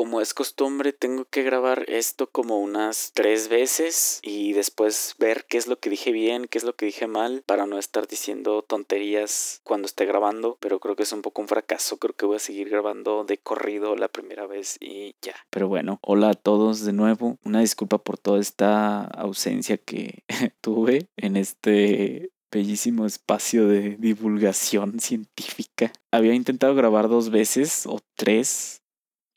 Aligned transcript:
como 0.00 0.22
es 0.22 0.32
costumbre, 0.32 0.94
tengo 0.94 1.26
que 1.26 1.42
grabar 1.42 1.84
esto 1.86 2.26
como 2.26 2.58
unas 2.58 3.12
tres 3.12 3.48
veces 3.48 4.18
y 4.22 4.54
después 4.54 5.14
ver 5.18 5.44
qué 5.46 5.58
es 5.58 5.66
lo 5.66 5.78
que 5.78 5.90
dije 5.90 6.10
bien, 6.10 6.46
qué 6.46 6.56
es 6.56 6.64
lo 6.64 6.74
que 6.74 6.86
dije 6.86 7.06
mal, 7.06 7.42
para 7.44 7.66
no 7.66 7.78
estar 7.78 8.08
diciendo 8.08 8.64
tonterías 8.66 9.60
cuando 9.62 9.84
esté 9.84 10.06
grabando. 10.06 10.56
Pero 10.58 10.80
creo 10.80 10.96
que 10.96 11.02
es 11.02 11.12
un 11.12 11.20
poco 11.20 11.42
un 11.42 11.48
fracaso. 11.48 11.98
Creo 11.98 12.14
que 12.14 12.24
voy 12.24 12.36
a 12.36 12.38
seguir 12.38 12.70
grabando 12.70 13.24
de 13.24 13.36
corrido 13.36 13.94
la 13.94 14.08
primera 14.08 14.46
vez 14.46 14.78
y 14.80 15.16
ya. 15.20 15.34
Pero 15.50 15.68
bueno, 15.68 15.98
hola 16.00 16.30
a 16.30 16.34
todos 16.34 16.82
de 16.82 16.94
nuevo. 16.94 17.36
Una 17.44 17.60
disculpa 17.60 17.98
por 17.98 18.16
toda 18.16 18.40
esta 18.40 19.02
ausencia 19.02 19.76
que 19.76 20.24
tuve 20.62 21.10
en 21.18 21.36
este 21.36 22.30
bellísimo 22.50 23.04
espacio 23.04 23.68
de 23.68 23.96
divulgación 23.98 24.98
científica. 24.98 25.92
Había 26.10 26.32
intentado 26.32 26.74
grabar 26.74 27.10
dos 27.10 27.28
veces 27.28 27.86
o 27.86 28.00
tres, 28.16 28.80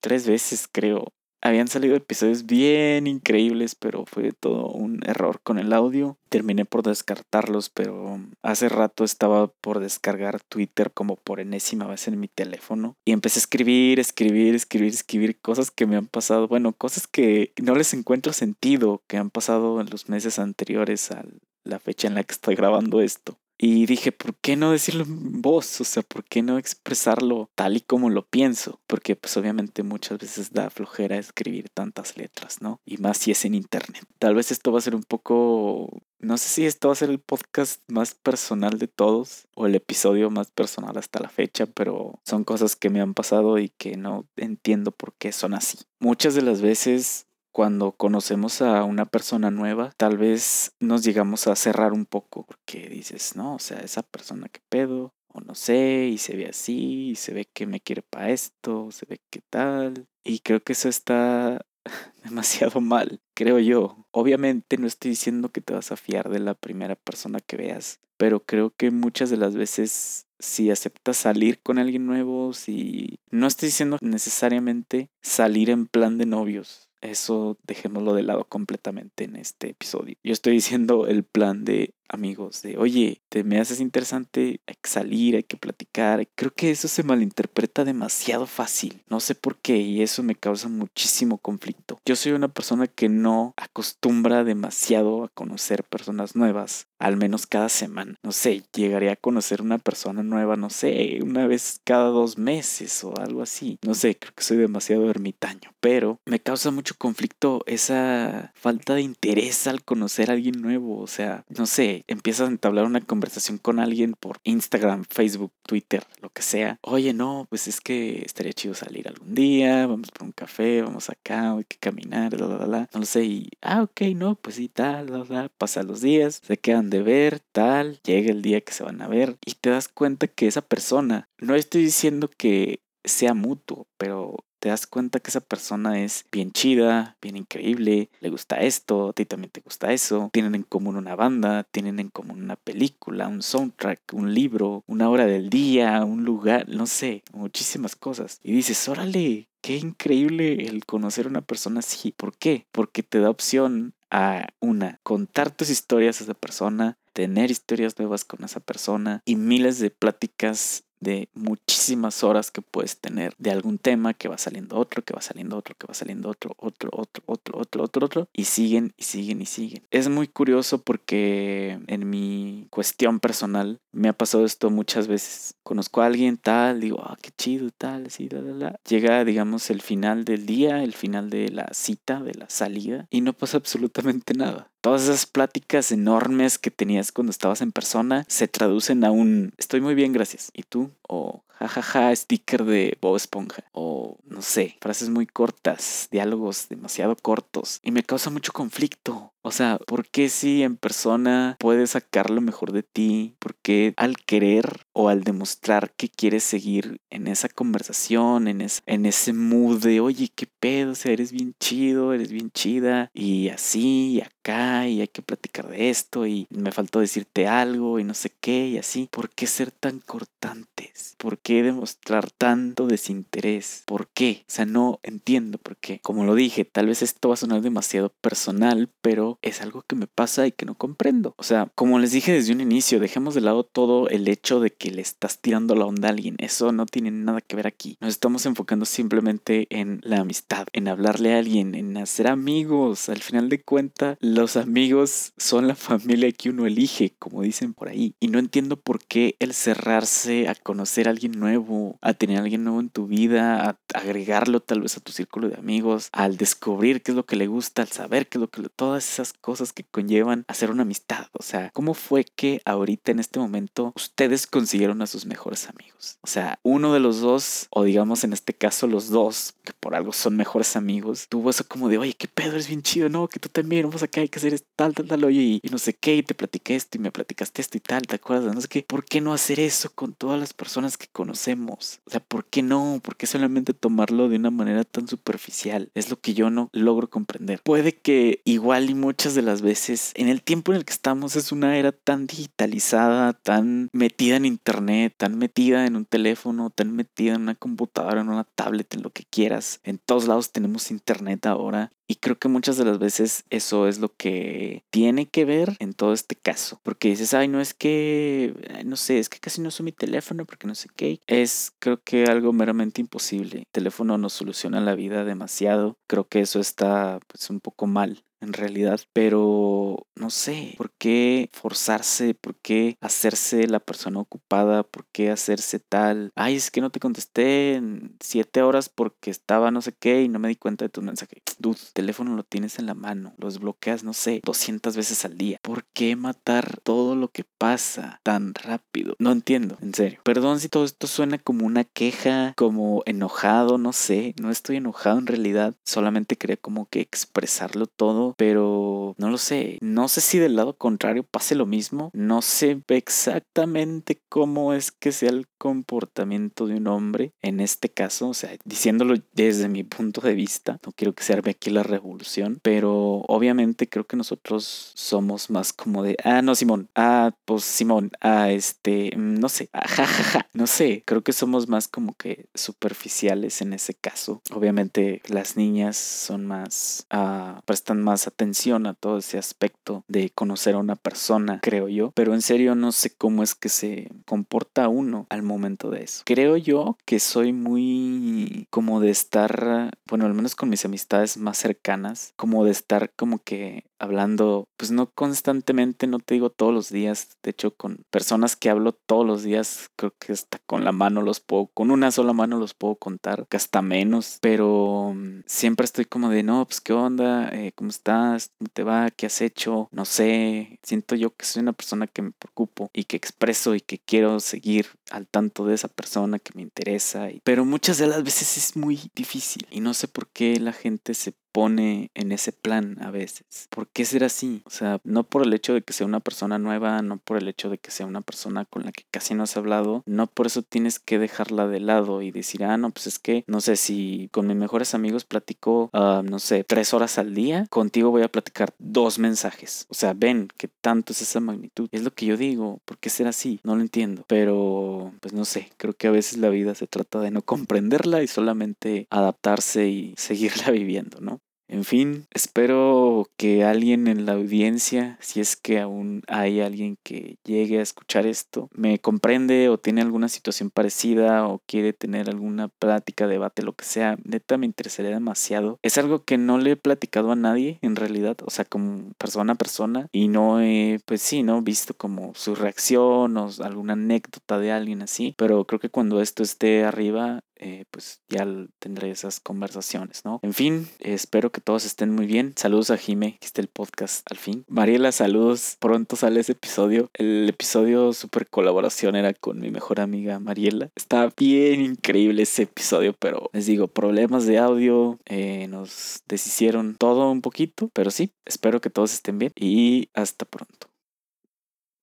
tres 0.04 0.28
veces 0.28 0.68
creo. 0.70 1.08
Habían 1.42 1.68
salido 1.68 1.96
episodios 1.96 2.46
bien 2.46 3.08
increíbles, 3.08 3.76
pero 3.76 4.06
fue 4.06 4.32
todo 4.32 4.68
un 4.68 5.02
error 5.06 5.42
con 5.44 5.60
el 5.60 5.74
audio. 5.74 6.18
Terminé 6.30 6.64
por 6.64 6.84
descartarlos, 6.84 7.70
pero 7.70 8.20
hace 8.42 8.70
rato 8.70 9.04
estaba 9.04 9.48
por 9.48 9.80
descargar 9.80 10.42
Twitter 10.42 10.92
como 10.94 11.18
por 11.18 11.40
enésima 11.42 11.86
vez 11.86 12.08
en 12.08 12.20
mi 12.20 12.30
teléfono. 12.30 12.96
Y 13.04 13.12
empecé 13.12 13.40
a 13.40 13.44
escribir, 13.44 14.00
escribir, 14.00 14.56
escribir, 14.56 14.94
escribir 14.94 15.40
cosas 15.42 15.70
que 15.70 15.86
me 15.86 15.98
han 15.98 16.08
pasado. 16.08 16.48
Bueno, 16.48 16.72
cosas 16.72 17.08
que 17.08 17.52
no 17.62 17.76
les 17.76 17.94
encuentro 17.94 18.32
sentido, 18.32 19.02
que 19.08 19.18
han 19.18 19.30
pasado 19.30 19.82
en 19.82 19.90
los 19.90 20.08
meses 20.08 20.40
anteriores 20.40 21.12
a 21.12 21.26
la 21.66 21.80
fecha 21.80 22.08
en 22.08 22.16
la 22.16 22.24
que 22.24 22.34
estoy 22.34 22.56
grabando 22.56 23.02
esto. 23.02 23.38
Y 23.66 23.86
dije, 23.86 24.12
¿por 24.12 24.36
qué 24.36 24.58
no 24.58 24.72
decirlo 24.72 25.06
en 25.06 25.42
voz? 25.42 25.80
O 25.80 25.86
sea, 25.86 26.04
¿por 26.04 26.26
qué 26.26 26.42
no 26.42 26.58
expresarlo 26.58 27.50
tal 27.56 27.78
y 27.78 27.80
como 27.80 28.10
lo 28.10 28.28
pienso? 28.28 28.82
Porque 28.88 29.16
pues 29.16 29.38
obviamente 29.38 29.84
muchas 29.84 30.20
veces 30.20 30.52
da 30.52 30.70
flojera 30.70 31.16
escribir 31.16 31.70
tantas 31.70 32.18
letras, 32.18 32.62
¿no? 32.62 32.82
Y 32.84 32.98
más 32.98 33.20
si 33.20 33.32
es 33.32 33.46
en 33.46 33.56
internet. 33.56 34.04
Tal 34.20 34.36
vez 34.36 34.52
esto 34.52 34.74
va 34.74 34.80
a 34.80 34.82
ser 34.82 34.96
un 34.96 35.04
poco... 35.04 36.04
No 36.20 36.38
sé 36.38 36.50
si 36.50 36.66
esto 36.66 36.90
va 36.90 36.92
a 36.92 36.98
ser 36.98 37.10
el 37.10 37.20
podcast 37.20 37.82
más 37.88 38.16
personal 38.16 38.80
de 38.80 38.90
todos 38.90 39.48
o 39.56 39.66
el 39.66 39.76
episodio 39.76 40.30
más 40.30 40.52
personal 40.52 40.98
hasta 40.98 41.22
la 41.22 41.30
fecha, 41.30 41.66
pero 41.66 42.20
son 42.26 42.44
cosas 42.44 42.76
que 42.76 42.90
me 42.90 43.00
han 43.00 43.14
pasado 43.14 43.60
y 43.60 43.70
que 43.70 43.96
no 43.96 44.28
entiendo 44.36 44.92
por 44.92 45.14
qué 45.14 45.32
son 45.32 45.54
así. 45.54 45.78
Muchas 46.02 46.36
de 46.36 46.42
las 46.42 46.60
veces 46.60 47.28
cuando 47.54 47.92
conocemos 47.94 48.62
a 48.62 48.84
una 48.84 49.06
persona 49.06 49.52
nueva, 49.52 49.94
tal 49.96 50.18
vez 50.18 50.74
nos 50.80 51.04
llegamos 51.04 51.48
a 51.48 51.56
cerrar 51.56 51.94
un 51.94 52.06
poco 52.06 52.46
porque 52.46 52.90
dices, 52.90 53.36
no, 53.36 53.56
o 53.56 53.60
sea, 53.60 53.80
esa 53.80 54.02
persona 54.02 54.50
que 54.50 54.60
pedo, 54.70 55.14
o 55.28 55.40
no 55.40 55.54
sé, 55.54 56.10
y 56.12 56.18
se 56.18 56.36
ve 56.36 56.48
así, 56.48 57.12
y 57.12 57.16
se 57.16 57.34
ve 57.34 57.46
que 57.46 57.68
me 57.68 57.80
quiere 57.80 58.02
para 58.02 58.32
esto, 58.32 58.92
se 58.92 59.06
ve 59.06 59.22
que 59.30 59.42
tal. 59.50 60.08
Y 60.24 60.40
creo 60.40 60.64
que 60.64 60.74
eso 60.74 60.90
está 60.90 61.64
demasiado 62.24 62.82
mal, 62.82 63.22
creo 63.36 63.60
yo. 63.60 64.08
Obviamente 64.12 64.78
no 64.78 64.88
estoy 64.88 65.12
diciendo 65.12 65.50
que 65.50 65.62
te 65.62 65.74
vas 65.74 65.92
a 65.92 65.96
fiar 65.96 66.30
de 66.30 66.40
la 66.40 66.56
primera 66.56 66.96
persona 66.96 67.40
que 67.40 67.56
veas, 67.56 68.00
pero 68.18 68.44
creo 68.44 68.72
que 68.76 68.90
muchas 68.90 69.30
de 69.30 69.38
las 69.38 69.56
veces 69.56 70.28
si 70.40 70.72
aceptas 70.72 71.18
salir 71.18 71.62
con 71.62 71.78
alguien 71.78 72.06
nuevo, 72.06 72.54
si 72.54 73.20
no 73.32 73.48
estoy 73.48 73.68
diciendo 73.68 73.98
necesariamente 74.02 75.10
salir 75.22 75.70
en 75.70 75.88
plan 75.88 76.18
de 76.18 76.26
novios, 76.26 76.90
eso 77.08 77.58
dejémoslo 77.66 78.14
de 78.14 78.24
lado 78.24 78.46
completamente 78.46 79.24
en 79.24 79.36
este 79.36 79.70
episodio. 79.72 80.16
Yo 80.24 80.34
estoy 80.34 80.54
diciendo 80.54 81.08
el 81.08 81.24
plan 81.24 81.66
de 81.66 81.94
amigos 82.14 82.62
de, 82.62 82.78
oye, 82.78 83.22
te 83.30 83.44
me 83.44 83.60
haces 83.60 83.80
interesante, 83.80 84.62
salir, 84.84 85.36
hay 85.36 85.44
que 85.44 85.58
platicar. 85.58 86.28
Creo 86.36 86.54
que 86.54 86.72
eso 86.72 86.88
se 86.88 87.04
malinterpreta 87.04 87.84
demasiado 87.84 88.46
fácil. 88.46 89.02
No 89.10 89.20
sé 89.20 89.36
por 89.36 89.58
qué 89.58 89.78
y 89.78 90.02
eso 90.02 90.24
me 90.24 90.36
causa 90.36 90.68
muchísimo 90.70 91.38
conflicto. 91.38 92.00
Yo 92.06 92.16
soy 92.16 92.34
una 92.34 92.48
persona 92.48 92.88
que 92.88 93.10
no 93.10 93.54
acostumbra 93.58 94.44
demasiado 94.44 95.24
a 95.24 95.30
conocer 95.30 95.84
personas 95.84 96.36
nuevas, 96.36 96.88
al 97.00 97.18
menos 97.18 97.48
cada 97.48 97.70
semana. 97.70 98.16
No 98.24 98.32
sé, 98.32 98.64
llegaré 98.74 99.10
a 99.10 99.16
conocer 99.16 99.62
una 99.62 99.78
persona 99.78 100.24
nueva, 100.24 100.56
no 100.56 100.70
sé, 100.70 101.20
una 101.24 101.48
vez 101.48 101.82
cada 101.84 102.06
dos 102.06 102.38
meses 102.38 103.04
o 103.04 103.18
algo 103.18 103.42
así. 103.42 103.78
No 103.86 103.94
sé, 103.94 104.18
creo 104.18 104.34
que 104.36 104.44
soy 104.44 104.58
demasiado 104.58 105.10
ermitaño, 105.10 105.74
pero 105.80 106.20
me 106.26 106.40
causa 106.40 106.72
mucho 106.72 106.96
conflicto 106.98 107.64
esa 107.66 108.52
falta 108.56 108.96
de 108.96 109.02
interés 109.02 109.68
al 109.68 109.84
conocer 109.84 110.30
a 110.30 110.34
alguien 110.34 110.62
nuevo. 110.62 111.00
O 111.00 111.08
sea, 111.08 111.46
no 111.50 111.66
sé, 111.66 112.03
empiezas 112.08 112.48
a 112.48 112.52
entablar 112.52 112.86
una 112.86 113.02
conversación 113.02 113.58
con 113.58 113.80
alguien 113.80 114.14
por 114.14 114.38
Instagram, 114.44 115.06
Facebook, 115.10 115.52
Twitter, 115.64 116.04
lo 116.22 116.30
que 116.30 116.42
sea. 116.42 116.80
Oye, 116.82 117.14
no, 117.14 117.48
pues 117.50 117.68
es 117.68 117.82
que 117.82 118.24
estaría 118.26 118.54
chido 118.54 118.74
salir 118.74 119.08
algún 119.08 119.34
día, 119.36 119.88
vamos 119.88 120.12
por 120.12 120.24
un 120.24 120.32
café, 120.32 120.82
vamos 120.82 121.10
acá, 121.10 121.54
hay 121.54 121.66
que 121.66 121.78
caminar, 121.78 122.40
la, 122.40 122.48
la, 122.48 122.68
la. 122.68 122.90
No 122.94 123.00
lo 123.02 123.06
sé, 123.06 123.26
y, 123.26 123.50
ah, 123.62 123.84
ok, 123.84 124.02
no, 124.16 124.36
pues 124.36 124.56
sí, 124.56 124.70
tal, 124.70 125.12
la, 125.12 125.26
la. 125.30 125.50
Pasan 125.50 125.88
los 125.88 126.02
días, 126.02 126.42
se 126.46 126.58
quedan 126.58 126.90
de 126.90 127.02
ver, 127.02 127.40
tal, 127.52 128.00
llega 128.04 128.32
el 128.32 128.42
día 128.42 128.62
que 128.62 128.74
se 128.74 128.84
van 128.84 129.02
a 129.02 129.08
ver 129.08 129.38
y 129.46 129.54
te 129.54 129.70
das 129.70 129.88
cuenta 129.88 130.28
que 130.28 130.48
esa 130.48 130.62
persona, 130.62 131.30
no 131.38 131.56
estoy 131.56 131.84
diciendo 131.84 132.30
que 132.38 132.82
sea 133.04 133.34
mutuo, 133.34 133.88
pero 133.98 134.38
te 134.64 134.70
das 134.70 134.88
cuenta 134.88 135.20
que 135.20 135.30
esa 135.30 135.42
persona 135.42 136.00
es 136.00 136.24
bien 136.32 136.54
chida, 136.54 137.18
bien 137.22 137.36
increíble, 137.36 138.08
le 138.22 138.30
gusta 138.30 138.62
esto, 138.62 139.10
a 139.10 139.14
ti 139.14 139.26
también 139.26 139.52
te 139.52 139.60
gusta 139.60 139.92
eso, 139.92 140.30
tienen 140.32 140.56
en 140.56 140.64
común 140.64 140.96
una 140.96 141.18
banda, 141.18 141.66
tienen 141.66 142.00
en 142.00 142.08
común 142.08 142.42
una 142.42 142.56
película, 142.56 143.28
un 143.28 143.42
soundtrack, 143.42 144.14
un 144.14 144.34
libro, 144.34 144.86
una 144.88 145.10
hora 145.10 145.26
del 145.26 145.50
día, 145.50 146.06
un 146.06 146.24
lugar, 146.24 146.70
no 146.70 146.88
sé, 146.88 147.24
muchísimas 147.34 147.98
cosas. 147.98 148.40
Y 148.42 148.54
dices, 148.54 148.88
órale, 148.88 149.50
qué 149.60 149.76
increíble 149.76 150.54
el 150.66 150.86
conocer 150.86 151.26
a 151.26 151.30
una 151.30 151.42
persona 151.42 151.80
así. 151.80 152.14
¿Por 152.14 152.34
qué? 152.38 152.66
Porque 152.72 153.04
te 153.04 153.20
da 153.20 153.30
opción 153.30 153.94
a 154.12 154.48
una, 154.62 155.02
contar 155.04 155.52
tus 155.52 155.70
historias 155.70 156.22
a 156.22 156.24
esa 156.24 156.36
persona, 156.36 156.98
tener 157.12 157.52
historias 157.52 158.00
nuevas 158.00 158.24
con 158.24 158.46
esa 158.46 158.62
persona 158.62 159.24
y 159.26 159.36
miles 159.36 159.80
de 159.80 159.90
pláticas 159.90 160.86
de 161.04 161.30
muchísimas 161.34 162.24
horas 162.24 162.52
que 162.52 162.62
puedes 162.62 162.98
tener 162.98 163.34
de 163.38 163.52
algún 163.52 163.78
tema 163.78 164.14
que 164.14 164.28
va 164.28 164.38
saliendo 164.38 164.78
otro, 164.78 165.04
que 165.04 165.14
va 165.14 165.22
saliendo 165.22 165.58
otro, 165.58 165.76
que 165.78 165.88
va 165.88 165.94
saliendo 165.94 166.30
otro, 166.30 166.56
otro, 166.58 166.90
otro, 166.94 167.24
otro, 167.26 167.60
otro, 167.60 167.84
otro, 167.84 168.06
otro, 168.06 168.28
y 168.34 168.46
siguen 168.46 168.94
y 168.98 169.04
siguen 169.04 169.42
y 169.42 169.46
siguen. 169.46 169.84
Es 169.92 170.10
muy 170.10 170.28
curioso 170.28 170.80
porque 170.80 171.80
en 171.88 172.10
mi 172.10 172.68
cuestión 172.70 173.20
personal 173.20 173.80
me 173.92 174.10
ha 174.10 174.14
pasado 174.14 174.46
esto 174.46 174.70
muchas 174.70 175.08
veces. 175.08 175.56
Conozco 175.64 176.02
a 176.02 176.08
alguien 176.08 176.38
tal, 176.38 176.82
digo, 176.82 177.02
ah, 177.04 177.18
qué 177.22 177.32
chido, 177.38 177.70
tal, 177.78 178.08
así, 178.08 178.30
la, 178.30 178.42
la, 178.42 178.54
la. 178.54 178.80
Llega, 178.88 179.24
digamos, 179.24 179.70
el 179.70 179.82
final 179.82 180.26
del 180.26 180.46
día, 180.46 180.84
el 180.84 180.94
final 180.94 181.30
de 181.30 181.50
la 181.50 181.70
cita, 181.74 182.22
de 182.22 182.34
la 182.34 182.50
salida, 182.50 183.08
y 183.10 183.22
no 183.22 183.34
pasa 183.34 183.58
absolutamente 183.58 184.34
nada. 184.34 184.73
Todas 184.84 185.04
esas 185.04 185.26
pláticas 185.26 185.94
enormes 185.94 186.60
que 186.60 186.70
tenías 186.70 187.14
cuando 187.14 187.32
estabas 187.32 187.62
en 187.62 187.72
persona 187.72 188.26
se 188.28 188.50
traducen 188.50 189.06
a 189.06 189.12
un 189.12 189.54
estoy 189.58 189.80
muy 189.80 189.96
bien, 189.96 190.12
gracias. 190.12 190.52
¿Y 190.54 190.64
tú? 190.64 190.92
O 191.08 191.46
jajaja, 191.58 192.14
sticker 192.14 192.66
de 192.66 192.98
Bob 193.00 193.16
Esponja. 193.16 193.64
O 193.72 194.18
no 194.26 194.42
sé, 194.42 194.76
frases 194.82 195.08
muy 195.08 195.26
cortas, 195.26 196.10
diálogos 196.12 196.68
demasiado 196.68 197.16
cortos. 197.16 197.80
Y 197.82 197.92
me 197.92 198.04
causa 198.04 198.30
mucho 198.30 198.52
conflicto. 198.52 199.32
O 199.42 199.52
sea, 199.52 199.78
¿por 199.78 200.06
qué 200.06 200.28
si 200.28 200.64
en 200.64 200.76
persona 200.76 201.56
puedes 201.60 201.92
sacar 201.92 202.30
lo 202.30 202.42
mejor 202.42 202.74
de 202.74 202.84
ti? 202.84 203.38
¿Por 203.40 203.56
qué 203.56 203.94
al 203.96 204.18
querer 204.18 204.83
o 204.94 205.10
al 205.10 205.24
demostrar 205.24 205.92
que 205.96 206.10
quieres 206.10 206.44
seguir 206.44 207.02
en 207.10 207.28
esa 207.28 207.50
conversación, 207.50 208.48
en, 208.48 208.66
en 208.86 209.06
ese 209.06 209.34
mood 209.34 209.84
de, 209.84 210.00
oye, 210.00 210.30
qué 210.34 210.48
pedo, 210.60 210.92
o 210.92 210.96
sea, 210.96 211.12
eres 211.12 211.32
bien 211.32 211.56
chido, 211.60 212.14
eres 212.14 212.32
bien 212.32 212.52
chida, 212.52 213.10
y 213.14 213.50
así, 213.50 214.14
y 214.14 214.22
acá, 214.22 214.88
y 214.88 215.02
hay 215.02 215.08
que 215.08 215.22
platicar 215.22 215.68
de 215.68 215.90
esto, 215.90 216.28
y 216.28 216.48
me 216.50 216.72
faltó 216.72 217.00
decirte 217.00 217.48
algo, 217.48 218.00
y 218.00 218.04
no 218.04 218.14
sé 218.14 218.32
qué, 218.40 218.68
y 218.68 218.78
así? 218.78 219.10
¿Por 219.12 219.30
qué 219.30 219.48
ser 219.48 219.72
tan 219.72 220.00
cortantes? 220.00 221.16
¿Por 221.18 221.40
qué 221.40 221.64
demostrar 221.64 222.30
tanto 222.32 222.88
desinterés? 222.88 223.84
¿Por 223.86 224.08
qué? 224.08 224.44
O 224.48 224.52
sea, 224.52 224.66
no 224.66 225.00
entiendo 225.04 225.58
por 225.58 225.78
qué. 225.78 226.00
Como 226.00 226.26
lo 226.26 226.36
dije, 226.36 226.66
tal 226.66 226.88
vez 226.88 227.02
esto 227.02 227.30
va 227.30 227.36
a 227.36 227.38
sonar 227.38 227.62
demasiado 227.62 228.10
personal, 228.22 228.90
pero 229.02 229.40
es 229.42 229.62
algo 229.62 229.84
que 229.88 229.96
me 229.96 230.08
pasa 230.08 230.46
y 230.46 230.52
que 230.52 230.66
no 230.66 230.76
comprendo. 230.76 231.34
O 231.38 231.44
sea, 231.44 231.72
como 231.76 232.00
les 232.00 232.12
dije 232.12 232.34
desde 232.34 232.54
un 232.54 232.62
inicio, 232.62 233.00
dejemos 233.00 233.36
de 233.36 233.42
lado 233.42 233.64
todo 233.64 234.10
el 234.10 234.28
hecho 234.28 234.60
de 234.60 234.72
que 234.72 234.83
le 234.92 235.02
estás 235.02 235.40
tirando 235.40 235.76
la 235.76 235.86
onda 235.86 236.08
a 236.08 236.12
alguien. 236.12 236.36
Eso 236.40 236.72
no 236.72 236.86
tiene 236.86 237.12
nada 237.12 237.42
que 237.42 237.56
ver 237.56 237.68
aquí. 237.68 237.98
Nos 238.00 238.12
estamos 238.12 238.46
enfocando 238.46 238.86
simplemente 238.86 239.68
en 239.70 240.02
la 240.04 240.22
amistad, 240.22 240.68
en 240.74 240.88
hablarle 240.88 241.34
a 241.34 241.40
alguien, 241.40 241.76
en 241.76 241.98
hacer 241.98 242.28
amigos. 242.28 243.10
Al 243.10 243.22
final 243.22 243.50
de 243.50 243.62
cuentas, 243.62 244.18
los 244.20 244.58
amigos 244.58 245.34
son 245.38 245.68
la 245.68 245.76
familia 245.76 246.32
que 246.32 246.50
uno 246.50 246.66
elige, 246.66 247.14
como 247.20 247.42
dicen 247.42 247.74
por 247.74 247.90
ahí. 247.90 248.16
Y 248.20 248.28
no 248.28 248.40
entiendo 248.40 248.78
por 248.78 249.04
qué 249.04 249.36
el 249.40 249.54
cerrarse 249.54 250.48
a 250.48 250.56
conocer 250.56 251.08
a 251.08 251.12
alguien 251.12 251.34
nuevo, 251.34 251.98
a 252.02 252.14
tener 252.14 252.38
a 252.38 252.42
alguien 252.42 252.64
nuevo 252.64 252.80
en 252.80 252.90
tu 252.90 253.08
vida, 253.08 253.70
a 253.70 253.78
agregarlo 253.94 254.60
tal 254.60 254.82
vez 254.82 254.98
a 254.98 255.02
tu 255.02 255.12
círculo 255.12 255.50
de 255.50 255.56
amigos, 255.56 256.10
al 256.12 256.38
descubrir 256.38 257.02
qué 257.02 257.12
es 257.12 257.16
lo 257.16 257.26
que 257.26 257.36
le 257.36 257.48
gusta, 257.48 257.82
al 257.82 257.90
saber 257.90 258.28
qué 258.28 258.38
es 258.38 258.42
lo 258.42 258.50
que 258.50 258.62
le... 258.62 258.70
todas 258.70 259.08
esas 259.12 259.34
cosas 259.34 259.74
que 259.74 259.84
conllevan 259.84 260.46
hacer 260.48 260.72
una 260.72 260.84
amistad. 260.84 261.28
O 261.34 261.44
sea, 261.44 261.72
¿cómo 261.74 261.94
fue 261.94 262.24
que 262.24 262.62
ahorita 262.66 263.12
en 263.12 263.20
este 263.20 263.40
momento 263.40 263.94
ustedes 263.96 264.48
consiguieron 264.74 265.04
a 265.04 265.08
sus 265.08 265.28
mejores 265.28 265.70
amigos? 265.70 266.18
O 266.22 266.28
sea, 266.28 266.58
uno 266.64 266.94
de 266.94 267.00
los 267.00 267.22
dos, 267.22 267.68
o 267.70 267.84
digamos 267.84 268.24
en 268.24 268.34
este 268.34 268.56
caso 268.56 268.88
los 268.88 269.10
dos, 269.10 269.54
que 269.64 269.72
por 269.80 269.94
algo 269.94 270.12
son 270.12 270.36
mejores 270.36 270.76
amigos, 270.76 271.28
tuvo 271.30 271.52
eso 271.52 271.64
como 271.68 271.90
de, 271.90 272.00
oye, 272.00 272.16
qué 272.16 272.28
pedo, 272.28 272.58
es 272.58 272.68
bien 272.68 272.82
chido, 272.82 273.08
no, 273.08 273.28
que 273.28 273.40
tú 273.40 273.50
también, 273.50 273.86
vamos 273.86 274.02
acá, 274.02 274.22
hay 274.22 274.30
que 274.30 274.40
hacer 274.40 274.60
tal, 274.76 274.96
tal, 274.96 275.08
tal, 275.08 275.24
oye, 275.26 275.42
y, 275.42 275.60
y 275.62 275.70
no 275.70 275.78
sé 275.78 275.94
qué, 275.94 276.16
y 276.16 276.24
te 276.24 276.34
platiqué 276.34 276.76
esto 276.76 276.98
y 276.98 277.02
me 277.02 277.12
platicaste 277.12 277.62
esto 277.62 277.78
y 277.78 277.82
tal, 277.82 278.08
¿te 278.08 278.16
acuerdas? 278.16 278.56
No 278.56 278.62
sé 278.62 278.68
qué, 278.68 278.82
¿por 278.82 279.06
qué 279.06 279.22
no 279.22 279.32
hacer 279.32 279.60
eso 279.60 279.92
con 279.94 280.14
todas 280.14 280.40
las 280.40 280.54
personas 280.54 280.98
que 280.98 281.08
conocemos? 281.08 282.00
O 282.06 282.10
sea, 282.10 282.20
¿por 282.20 282.46
qué 282.46 282.64
no? 282.64 283.00
¿Por 283.04 283.16
qué 283.16 283.28
solamente 283.28 283.76
tomarlo 283.76 284.28
de 284.28 284.38
una 284.38 284.50
manera 284.50 284.86
tan 284.86 285.08
superficial? 285.08 285.92
Es 285.94 286.10
lo 286.10 286.20
que 286.20 286.34
yo 286.34 286.50
no 286.50 286.70
logro 286.74 287.12
comprender. 287.12 287.62
Puede 287.64 287.96
que 287.96 288.42
igual 288.44 288.90
y 288.90 288.96
muchas 288.96 289.36
de 289.36 289.44
las 289.44 289.62
veces 289.62 290.14
en 290.16 290.30
el 290.30 290.42
tiempo 290.42 290.72
en 290.72 290.80
el 290.80 290.86
que 290.86 290.94
estamos 290.94 291.36
es 291.36 291.52
una 291.52 291.78
era 291.78 291.92
tan 291.92 292.26
digitalizada, 292.26 293.34
tan 293.34 293.90
metida 293.94 294.38
en 294.38 294.46
internet, 294.46 294.63
tan 294.64 295.38
metida 295.38 295.86
en 295.86 295.96
un 295.96 296.06
teléfono, 296.06 296.70
tan 296.70 296.96
metida 296.96 297.36
en 297.36 297.42
una 297.42 297.56
computadora, 297.56 298.22
en 298.22 298.30
una 298.30 298.44
tablet, 298.44 298.94
en 298.94 299.04
lo 299.04 299.12
que 299.12 299.26
quieras. 299.26 299.80
En 299.84 299.98
todos 299.98 300.28
lados 300.28 300.52
tenemos 300.52 300.92
internet 300.92 301.46
ahora 301.46 301.92
y 302.08 302.16
creo 302.16 302.38
que 302.38 302.48
muchas 302.48 302.78
de 302.78 302.86
las 302.86 303.00
veces 303.00 303.46
eso 303.50 303.88
es 303.88 304.00
lo 304.00 304.14
que 304.16 304.84
tiene 304.90 305.28
que 305.28 305.46
ver 305.46 305.76
en 305.80 305.94
todo 305.94 306.14
este 306.14 306.36
caso. 306.36 306.80
Porque 306.84 307.10
dices, 307.10 307.34
ay, 307.34 307.48
no 307.48 307.62
es 307.62 307.74
que, 307.74 308.54
no 308.86 308.96
sé, 308.98 309.20
es 309.20 309.30
que 309.30 309.40
casi 309.40 309.62
no 309.62 309.70
uso 309.70 309.84
mi 309.84 309.92
teléfono 309.92 310.46
porque 310.46 310.68
no 310.68 310.76
sé 310.76 310.90
qué. 310.96 311.20
Es 311.28 311.74
creo 311.80 312.02
que 312.04 312.26
algo 312.26 312.54
meramente 312.54 313.02
imposible. 313.02 313.60
El 313.60 313.68
teléfono 313.72 314.18
nos 314.18 314.34
soluciona 314.34 314.82
la 314.82 314.96
vida 314.96 315.24
demasiado. 315.24 315.98
Creo 316.08 316.28
que 316.28 316.42
eso 316.42 316.60
está 316.60 317.20
pues 317.28 317.50
un 317.50 317.60
poco 317.60 317.88
mal 317.88 318.24
en 318.42 318.54
realidad, 318.54 319.00
pero 319.14 320.03
no 320.24 320.30
sé, 320.30 320.76
¿por 320.78 320.90
qué 320.98 321.50
forzarse? 321.52 322.34
¿Por 322.34 322.56
qué 322.56 322.98
hacerse 323.02 323.68
la 323.68 323.82
persona 323.82 324.22
ocupada? 324.22 324.84
¿Por 324.84 325.06
qué 325.12 325.30
hacerse 325.30 325.80
tal? 325.80 326.32
Ay, 326.36 326.56
es 326.56 326.72
que 326.72 326.80
no 326.80 326.92
te 326.92 327.02
contesté 327.02 327.74
en 327.74 328.16
siete 328.22 328.62
horas 328.62 328.88
porque 328.88 329.30
estaba 329.30 329.70
no 329.70 329.82
sé 329.82 329.92
qué 329.92 330.24
y 330.24 330.30
no 330.30 330.40
me 330.40 330.48
di 330.48 330.56
cuenta 330.56 330.86
de 330.86 330.90
tu 330.90 331.02
mensaje. 331.02 331.42
Dude, 331.60 331.78
el 331.78 331.94
teléfono 331.94 332.38
lo 332.38 332.44
tienes 332.44 332.80
en 332.80 332.86
la 332.86 332.94
mano, 332.94 333.34
lo 333.38 333.48
desbloqueas, 333.48 334.06
no 334.06 334.14
sé, 334.14 334.40
200 334.46 334.96
veces 334.96 335.26
al 335.26 335.38
día. 335.38 335.60
¿Por 335.62 335.84
qué 335.94 336.16
matar 336.16 336.80
todo 336.84 337.18
lo 337.18 337.28
que 337.28 337.44
pasa 337.58 338.22
tan 338.24 338.54
rápido? 338.54 339.16
No 339.20 339.34
entiendo, 339.34 339.78
en 339.82 339.94
serio. 339.94 340.22
Perdón 340.24 340.62
si 340.62 340.70
todo 340.70 340.86
esto 340.86 341.08
suena 341.08 341.38
como 341.38 341.66
una 341.66 341.84
queja, 341.84 342.54
como 342.56 343.04
enojado, 343.06 343.78
no 343.78 343.92
sé, 343.92 344.36
no 344.40 344.52
estoy 344.52 344.78
enojado 344.78 345.20
en 345.20 345.28
realidad, 345.28 345.76
solamente 345.84 346.38
quería 346.38 346.56
como 346.56 346.86
que 346.86 347.02
expresarlo 347.02 347.88
todo 347.88 348.36
pero 348.38 349.16
no 349.18 349.30
lo 349.30 349.38
sé. 349.38 349.78
No 349.82 350.08
sé 350.14 350.22
si 350.22 350.38
del 350.38 350.56
lado 350.56 350.78
contrario 350.78 351.24
pase 351.24 351.56
lo 351.56 351.66
mismo. 351.66 352.12
No 352.14 352.44
sé 352.44 352.80
exactamente 352.88 354.22
cómo 354.30 354.74
es 354.74 354.92
que 354.92 355.12
sea 355.12 355.30
el 355.30 355.48
comportamiento 355.58 356.68
de 356.68 356.76
un 356.76 356.88
hombre 356.88 357.34
en 357.42 357.60
este 357.60 357.90
caso, 357.90 358.30
o 358.30 358.34
sea, 358.34 358.52
diciéndolo 358.64 359.16
desde 359.34 359.70
mi 359.70 359.84
punto 359.84 360.22
de 360.22 360.36
vista. 360.36 360.80
No 360.86 360.92
quiero 360.92 361.14
que 361.14 361.24
se 361.24 361.34
arme 361.34 361.52
aquí 361.52 361.72
la 361.72 361.82
revolución, 361.82 362.60
pero 362.62 363.24
obviamente 363.28 363.90
creo 363.90 364.06
que 364.06 364.16
nosotros 364.16 364.92
somos 364.94 365.50
más 365.50 365.74
como 365.74 366.04
de, 366.04 366.16
ah, 366.24 366.42
no, 366.44 366.54
Simón, 366.54 366.90
ah, 366.96 367.32
pues 367.46 367.64
Simón, 367.64 368.12
ah, 368.22 368.52
este, 368.52 369.12
mm, 369.16 369.40
no 369.40 369.50
sé, 369.50 369.70
ah, 369.74 369.88
jajaja, 369.88 370.48
no 370.54 370.68
sé, 370.68 371.02
creo 371.08 371.24
que 371.24 371.34
somos 371.34 371.68
más 371.68 371.88
como 371.88 372.14
que 372.14 372.46
superficiales 372.54 373.62
en 373.62 373.74
ese 373.74 373.96
caso. 373.96 374.42
Obviamente 374.52 375.22
las 375.28 375.58
niñas 375.58 375.98
son 375.98 376.46
más, 376.46 377.08
ah, 377.10 377.62
prestan 377.66 378.04
más 378.04 378.28
atención 378.28 378.86
a 378.86 378.94
todo 378.94 379.18
ese 379.18 379.40
aspecto 379.40 380.03
de 380.08 380.30
conocer 380.30 380.76
a 380.76 380.80
una 380.80 380.96
persona, 380.96 381.60
creo 381.62 381.88
yo. 381.88 382.12
Pero 382.16 382.34
en 382.34 382.42
serio 382.42 382.76
no 382.76 382.92
sé 382.92 383.14
cómo 383.16 383.44
es 383.44 383.56
que 383.56 383.70
se 383.70 384.10
comporta 384.26 384.88
uno 384.88 385.28
al 385.30 385.44
momento 385.44 385.90
de 385.90 386.04
eso. 386.04 386.24
Creo 386.26 386.58
yo 386.58 386.98
que 387.06 387.20
soy 387.20 387.54
muy 387.54 388.68
como 388.70 389.00
de 389.00 389.10
estar, 389.10 389.92
bueno, 390.08 390.26
al 390.26 390.34
menos 390.34 390.56
con 390.56 390.70
mis 390.70 390.86
amistades 390.86 391.38
más 391.38 391.58
cercanas, 391.58 392.34
como 392.36 392.66
de 392.66 392.72
estar 392.72 393.12
como 393.16 393.40
que 393.40 393.86
hablando, 394.04 394.68
pues 394.78 394.92
no 394.92 395.10
constantemente, 395.10 396.08
no 396.08 396.20
te 396.20 396.36
digo 396.36 396.50
todos 396.50 396.74
los 396.74 396.90
días, 396.90 397.38
de 397.42 397.52
hecho 397.52 397.76
con 397.76 398.04
personas 398.12 398.56
que 398.56 398.70
hablo 398.70 398.94
todos 398.94 399.26
los 399.26 399.44
días, 399.44 399.90
creo 399.96 400.14
que 400.20 400.34
hasta 400.34 400.60
con 400.60 400.84
la 400.84 400.92
mano 400.92 401.22
los 401.22 401.40
puedo, 401.40 401.68
con 401.74 401.90
una 401.90 402.12
sola 402.12 402.34
mano 402.34 402.60
los 402.60 402.74
puedo 402.74 402.96
contar, 402.96 403.48
que 403.50 403.58
hasta 403.58 403.82
menos, 403.82 404.38
pero 404.42 405.14
mm, 405.16 405.44
siempre 405.46 405.86
estoy 405.86 406.06
como 406.06 406.30
de, 406.30 406.44
no, 406.44 406.66
pues 406.66 406.82
qué 406.82 406.94
onda, 406.94 407.50
eh, 407.54 407.72
¿cómo 407.76 407.90
estás? 407.90 408.52
¿Cómo 408.58 408.70
te 408.74 408.84
va? 408.84 409.10
¿Qué 409.10 409.26
has 409.26 409.42
hecho? 409.42 409.88
No 409.92 410.06
sé, 410.06 410.80
siento 410.84 411.16
yo 411.16 411.36
que 411.36 411.46
soy 411.46 411.62
una 411.62 411.74
persona 411.74 412.08
que 412.08 412.22
me 412.22 412.32
preocupo 412.32 412.90
y 412.94 413.06
que 413.06 413.18
expreso 413.18 413.76
y 413.76 413.82
que 413.82 414.00
quiero 414.00 414.40
seguir 414.40 414.88
al 415.12 415.28
tanto 415.28 415.66
de 415.66 415.76
esa 415.76 415.88
persona 415.88 416.40
que 416.40 416.52
me 416.56 416.62
interesa, 416.62 417.30
pero 417.44 417.66
muchas 417.66 417.98
de 417.98 418.08
las 418.08 418.24
veces 418.24 418.58
es 418.58 418.76
muy 418.76 419.00
difícil 419.16 419.66
y 419.72 419.80
no 419.80 419.94
sé 419.94 420.08
por 420.08 420.28
qué 420.28 420.60
la 420.60 420.74
gente 420.74 421.14
se 421.14 421.34
pone 421.54 422.12
en 422.16 422.32
ese 422.32 422.52
plan 422.52 422.98
a 423.02 423.12
veces. 423.12 423.68
¿Por 423.70 423.88
qué 423.88 424.04
ser 424.04 424.24
así? 424.24 424.64
O 424.66 424.72
sea, 424.72 425.00
no 425.04 425.24
por 425.24 425.44
el 425.44 425.54
hecho 425.54 425.74
de 425.74 425.82
que 425.82 425.94
sea 425.94 426.08
una 426.08 426.20
persona 426.20 426.58
nueva, 426.58 427.02
no 427.02 427.18
por 427.18 427.38
el 427.38 427.48
hecho 427.48 427.70
de 427.70 427.78
que 427.78 427.92
sea 427.92 428.06
una 428.06 428.22
persona 428.22 428.66
con 428.66 428.84
la 428.84 428.92
que 428.92 429.04
casi 429.12 429.36
no 429.36 429.44
has 429.44 429.56
hablado, 429.56 430.04
no 430.06 430.28
por 430.28 430.48
eso 430.48 430.64
tienes 430.64 431.00
que 431.00 431.20
dejarla 431.20 431.68
de 431.68 431.80
lado 431.80 432.22
y 432.22 432.32
decir, 432.32 432.64
ah, 432.64 432.76
no, 432.78 432.90
pues 432.90 433.08
es 433.08 433.20
que, 433.20 433.44
no 433.48 433.62
sé, 433.62 433.76
si 433.76 434.30
con 434.32 434.48
mis 434.48 434.58
mejores 434.58 434.96
amigos 434.96 435.26
platico, 435.26 435.90
uh, 435.94 436.24
no 436.24 436.40
sé, 436.40 436.64
tres 436.64 436.94
horas 436.94 437.18
al 437.18 437.36
día, 437.36 437.68
contigo 437.70 438.10
voy 438.10 438.24
a 438.24 438.32
platicar 438.32 438.74
dos 438.80 439.20
mensajes. 439.20 439.86
O 439.90 439.94
sea, 439.94 440.14
ven 440.14 440.48
que 440.58 440.68
tanto 440.68 441.14
es 441.14 441.22
esa 441.22 441.40
magnitud. 441.40 441.88
Es 441.92 442.04
lo 442.04 442.12
que 442.12 442.26
yo 442.26 442.36
digo, 442.36 442.82
¿por 442.86 442.98
qué 442.98 443.10
ser 443.10 443.28
así? 443.28 443.60
No 443.64 443.76
lo 443.76 443.82
entiendo. 443.82 444.26
Pero, 444.28 445.14
pues 445.22 445.34
no 445.34 445.46
sé, 445.46 445.70
creo 445.78 445.94
que 445.94 446.08
a 446.08 446.12
veces 446.12 446.40
la 446.40 446.50
vida 446.50 446.74
se 446.74 446.88
trata 446.88 447.20
de 447.20 447.32
no 447.32 447.44
comprenderla 447.44 448.24
y 448.24 448.28
solamente 448.28 449.08
adaptarse 449.12 449.88
y 449.88 450.14
seguirla 450.18 450.72
viviendo, 450.72 451.22
¿no? 451.22 451.43
En 451.74 451.86
fin, 451.86 452.28
espero 452.30 453.28
que 453.36 453.64
alguien 453.64 454.08
en 454.08 454.28
la 454.28 454.34
audiencia, 454.34 455.18
si 455.20 455.40
es 455.40 455.56
que 455.56 455.80
aún 455.80 456.22
hay 456.28 456.62
alguien 456.62 457.00
que 457.02 457.40
llegue 457.44 457.80
a 457.80 457.82
escuchar 457.82 458.28
esto, 458.28 458.70
me 458.76 459.00
comprende 459.00 459.70
o 459.70 459.80
tiene 459.80 460.02
alguna 460.02 460.30
situación 460.30 460.70
parecida 460.70 461.48
o 461.48 461.64
quiere 461.66 461.92
tener 461.92 462.30
alguna 462.30 462.68
plática, 462.68 463.26
debate, 463.26 463.64
lo 463.64 463.74
que 463.74 463.86
sea, 463.86 464.20
neta 464.24 464.60
me 464.60 464.68
interesaría 464.68 465.10
demasiado. 465.10 465.80
Es 465.82 465.98
algo 465.98 466.24
que 466.24 466.38
no 466.38 466.60
le 466.60 466.74
he 466.74 466.76
platicado 466.76 467.32
a 467.32 467.36
nadie 467.36 467.80
en 467.82 467.96
realidad, 467.96 468.38
o 468.46 468.52
sea, 468.52 468.66
como 468.66 469.12
persona 469.18 469.54
a 469.54 469.56
persona 469.56 470.10
y 470.12 470.28
no 470.28 470.62
he, 470.62 471.00
pues 471.06 471.24
sí, 471.24 471.42
¿no? 471.42 471.64
Visto 471.64 471.96
como 471.96 472.36
su 472.36 472.54
reacción 472.54 473.36
o 473.36 473.50
alguna 473.64 473.94
anécdota 473.94 474.60
de 474.60 474.72
alguien 474.72 475.02
así, 475.02 475.34
pero 475.40 475.66
creo 475.66 475.80
que 475.80 475.90
cuando 475.90 476.22
esto 476.22 476.44
esté 476.44 476.84
arriba 476.84 477.42
eh, 477.58 477.86
pues 477.92 478.22
ya 478.30 478.48
tendré 478.80 479.12
esas 479.12 479.40
conversaciones, 479.40 480.26
¿no? 480.26 480.40
En 480.44 480.54
fin, 480.54 480.88
espero 481.00 481.52
que 481.52 481.62
todos 481.62 481.86
estén 481.86 482.12
muy 482.12 482.26
bien. 482.26 482.54
Saludos 482.56 482.92
a 482.92 482.98
Jime, 482.98 483.38
que 483.40 483.46
está 483.46 483.62
el 483.62 483.68
podcast 483.68 484.26
al 484.30 484.38
fin. 484.38 484.66
Mariela, 484.68 485.12
saludos. 485.12 485.78
Pronto 485.80 486.16
sale 486.16 486.40
ese 486.40 486.54
episodio. 486.54 487.10
El 487.14 487.48
episodio 487.50 488.14
super 488.14 488.48
colaboración 488.50 489.16
era 489.16 489.34
con 489.34 489.60
mi 489.60 489.72
mejor 489.72 490.00
amiga 490.00 490.40
Mariela. 490.40 490.90
Está 490.96 491.32
bien 491.38 491.82
increíble 491.82 492.44
ese 492.44 492.64
episodio, 492.64 493.14
pero 493.14 493.50
les 493.54 493.66
digo, 493.66 493.88
problemas 493.88 494.46
de 494.46 494.58
audio 494.58 495.20
eh, 495.26 495.68
nos 495.68 496.24
deshicieron 496.28 496.96
todo 496.96 497.32
un 497.32 497.42
poquito, 497.42 497.90
pero 497.94 498.12
sí, 498.12 498.32
espero 498.46 498.82
que 498.82 498.90
todos 498.90 499.14
estén 499.14 499.40
bien 499.40 499.52
y 499.56 500.10
hasta 500.14 500.46
pronto. 500.46 500.93